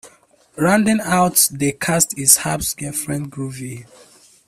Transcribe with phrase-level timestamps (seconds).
[0.55, 3.85] Rounding out the cast is Hap's girlfriend, Groovia.